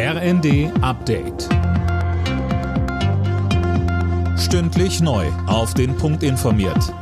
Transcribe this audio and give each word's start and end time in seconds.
RND 0.00 0.70
Update. 0.80 1.48
Stündlich 4.38 5.00
neu. 5.00 5.26
Auf 5.48 5.74
den 5.74 5.96
Punkt 5.96 6.22
informiert. 6.22 6.94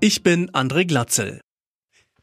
Ich 0.00 0.24
bin 0.24 0.50
André 0.50 0.84
Glatzel. 0.84 1.40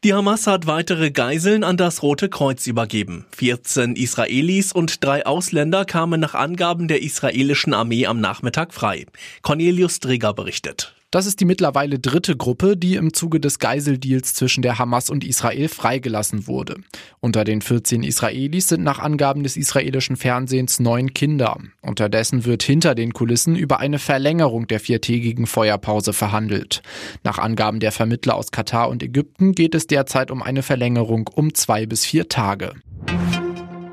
Die 0.04 0.12
Hamas 0.12 0.46
hat 0.46 0.66
weitere 0.66 1.10
Geiseln 1.12 1.64
an 1.64 1.78
das 1.78 2.02
Rote 2.02 2.28
Kreuz 2.28 2.66
übergeben. 2.66 3.24
14 3.34 3.96
Israelis 3.96 4.70
und 4.70 5.02
drei 5.02 5.24
Ausländer 5.24 5.86
kamen 5.86 6.20
nach 6.20 6.34
Angaben 6.34 6.86
der 6.86 7.02
israelischen 7.02 7.72
Armee 7.72 8.04
am 8.04 8.20
Nachmittag 8.20 8.74
frei. 8.74 9.06
Cornelius 9.40 9.98
Dreger 9.98 10.34
berichtet. 10.34 10.94
Das 11.14 11.26
ist 11.26 11.38
die 11.38 11.44
mittlerweile 11.44 12.00
dritte 12.00 12.36
Gruppe, 12.36 12.76
die 12.76 12.96
im 12.96 13.12
Zuge 13.12 13.38
des 13.38 13.60
Geiseldeals 13.60 14.34
zwischen 14.34 14.62
der 14.62 14.80
Hamas 14.80 15.10
und 15.10 15.22
Israel 15.22 15.68
freigelassen 15.68 16.48
wurde. 16.48 16.78
Unter 17.20 17.44
den 17.44 17.62
14 17.62 18.02
Israelis 18.02 18.66
sind 18.66 18.82
nach 18.82 18.98
Angaben 18.98 19.44
des 19.44 19.56
israelischen 19.56 20.16
Fernsehens 20.16 20.80
neun 20.80 21.14
Kinder. 21.14 21.56
Unterdessen 21.82 22.44
wird 22.44 22.64
hinter 22.64 22.96
den 22.96 23.12
Kulissen 23.12 23.54
über 23.54 23.78
eine 23.78 24.00
Verlängerung 24.00 24.66
der 24.66 24.80
viertägigen 24.80 25.46
Feuerpause 25.46 26.12
verhandelt. 26.12 26.82
Nach 27.22 27.38
Angaben 27.38 27.78
der 27.78 27.92
Vermittler 27.92 28.34
aus 28.34 28.50
Katar 28.50 28.88
und 28.88 29.00
Ägypten 29.00 29.52
geht 29.52 29.76
es 29.76 29.86
derzeit 29.86 30.32
um 30.32 30.42
eine 30.42 30.64
Verlängerung 30.64 31.30
um 31.32 31.54
zwei 31.54 31.86
bis 31.86 32.04
vier 32.04 32.28
Tage. 32.28 32.72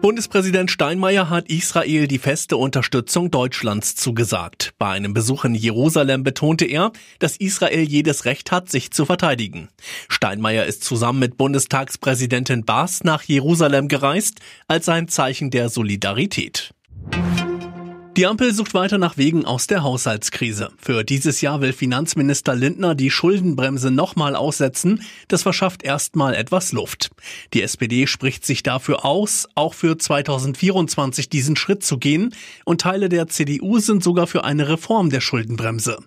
Bundespräsident 0.02 0.72
Steinmeier 0.72 1.30
hat 1.30 1.48
Israel 1.48 2.08
die 2.08 2.18
feste 2.18 2.58
Unterstützung 2.58 3.30
Deutschlands 3.30 3.96
zugesagt. 3.96 4.74
Bei 4.80 4.90
einem 4.90 5.14
Besuch 5.14 5.46
in 5.46 5.54
Jerusalem 5.54 6.24
betonte 6.24 6.66
er, 6.66 6.92
dass 7.20 7.38
Israel 7.38 7.84
jedes 7.84 8.26
Recht 8.26 8.52
hat, 8.52 8.68
sich 8.68 8.90
zu 8.90 9.06
verteidigen. 9.06 9.70
Steinmeier 10.10 10.66
ist 10.66 10.84
zusammen 10.84 11.20
mit 11.20 11.38
Bundestagspräsidentin 11.38 12.66
Baas 12.66 13.04
nach 13.04 13.22
Jerusalem 13.22 13.88
gereist 13.88 14.40
als 14.68 14.90
ein 14.90 15.08
Zeichen 15.08 15.52
der 15.52 15.70
Solidarität. 15.70 16.74
Die 18.18 18.28
Ampel 18.28 18.54
sucht 18.54 18.74
weiter 18.74 18.98
nach 18.98 19.16
Wegen 19.16 19.46
aus 19.46 19.68
der 19.68 19.84
Haushaltskrise. 19.84 20.72
Für 20.78 21.06
dieses 21.06 21.40
Jahr 21.40 21.62
will 21.62 21.72
Finanzminister 21.72 22.54
Lindner 22.54 22.94
die 22.94 23.10
Schuldenbremse 23.10 23.90
nochmal 23.90 24.36
aussetzen. 24.36 25.02
Das 25.30 25.44
verschafft 25.44 25.82
erstmal 25.82 26.36
etwas 26.36 26.74
Luft. 26.74 27.12
Die 27.54 27.62
SPD 27.62 28.08
spricht 28.08 28.46
sich 28.46 28.64
dafür 28.64 29.06
aus, 29.06 29.48
auch 29.56 29.74
für 29.74 29.98
2024 29.98 31.30
diesen 31.30 31.56
Schritt 31.56 31.86
zu 31.86 31.98
gehen. 31.98 32.36
Und 32.66 32.82
Teile 32.82 33.08
der 33.08 33.28
CDU 33.28 33.80
sind 33.80 34.04
sogar 34.04 34.28
für 34.28 34.44
eine 34.44 34.68
Reform 34.68 35.10
der 35.10 35.22
Schuldenbremse. 35.22 35.98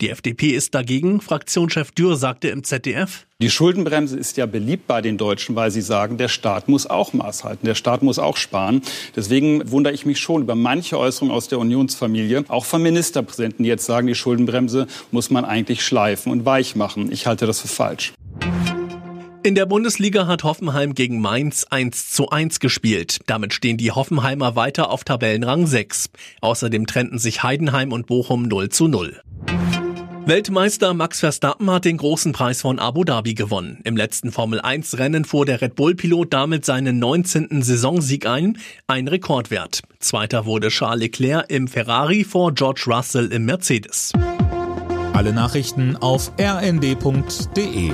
Die 0.00 0.08
FDP 0.08 0.52
ist 0.52 0.74
dagegen. 0.74 1.20
Fraktionschef 1.20 1.92
Dürr 1.92 2.16
sagte 2.16 2.48
im 2.48 2.64
ZDF, 2.64 3.26
die 3.40 3.48
Schuldenbremse 3.48 4.18
ist 4.18 4.36
ja 4.36 4.44
beliebt 4.44 4.86
bei 4.86 5.00
den 5.00 5.16
Deutschen, 5.16 5.56
weil 5.56 5.70
sie 5.70 5.80
sagen, 5.80 6.18
der 6.18 6.28
Staat 6.28 6.68
muss 6.68 6.86
auch 6.86 7.14
Maß 7.14 7.44
halten, 7.44 7.64
der 7.64 7.74
Staat 7.74 8.02
muss 8.02 8.18
auch 8.18 8.36
sparen. 8.36 8.82
Deswegen 9.16 9.70
wundere 9.70 9.94
ich 9.94 10.04
mich 10.04 10.20
schon 10.20 10.42
über 10.42 10.54
manche 10.54 10.98
Äußerungen 10.98 11.34
aus 11.34 11.48
der 11.48 11.58
Unionsfamilie, 11.58 12.44
auch 12.48 12.66
von 12.66 12.82
Ministerpräsidenten, 12.82 13.62
die 13.62 13.70
jetzt 13.70 13.86
sagen, 13.86 14.06
die 14.06 14.14
Schuldenbremse 14.14 14.86
muss 15.10 15.30
man 15.30 15.46
eigentlich 15.46 15.82
schleifen 15.82 16.32
und 16.32 16.44
weich 16.44 16.76
machen. 16.76 17.10
Ich 17.10 17.26
halte 17.26 17.46
das 17.46 17.60
für 17.60 17.68
falsch. 17.68 18.12
In 19.42 19.54
der 19.54 19.64
Bundesliga 19.64 20.26
hat 20.26 20.44
Hoffenheim 20.44 20.94
gegen 20.94 21.22
Mainz 21.22 21.64
1 21.64 22.10
zu 22.10 22.28
1 22.28 22.60
gespielt. 22.60 23.20
Damit 23.24 23.54
stehen 23.54 23.78
die 23.78 23.90
Hoffenheimer 23.90 24.54
weiter 24.54 24.90
auf 24.90 25.02
Tabellenrang 25.02 25.66
6. 25.66 26.10
Außerdem 26.42 26.86
trennten 26.86 27.18
sich 27.18 27.42
Heidenheim 27.42 27.92
und 27.92 28.06
Bochum 28.06 28.42
0 28.42 28.68
zu 28.68 28.86
0. 28.86 29.22
Weltmeister 30.30 30.94
Max 30.94 31.18
Verstappen 31.18 31.68
hat 31.72 31.84
den 31.84 31.96
großen 31.96 32.30
Preis 32.30 32.60
von 32.60 32.78
Abu 32.78 33.02
Dhabi 33.02 33.34
gewonnen. 33.34 33.80
Im 33.82 33.96
letzten 33.96 34.30
Formel 34.30 34.60
1 34.60 34.96
Rennen 34.98 35.24
fuhr 35.24 35.44
der 35.44 35.60
Red 35.60 35.74
Bull 35.74 35.96
Pilot 35.96 36.32
damit 36.32 36.64
seinen 36.64 37.00
19. 37.00 37.62
Saisonsieg 37.62 38.26
ein, 38.26 38.56
ein 38.86 39.08
Rekordwert. 39.08 39.82
Zweiter 39.98 40.46
wurde 40.46 40.68
Charles 40.68 41.00
Leclerc 41.00 41.50
im 41.50 41.66
Ferrari 41.66 42.22
vor 42.22 42.54
George 42.54 42.84
Russell 42.86 43.32
im 43.32 43.44
Mercedes. 43.44 44.12
Alle 45.14 45.32
Nachrichten 45.32 45.96
auf 45.96 46.30
rnd.de 46.40 47.90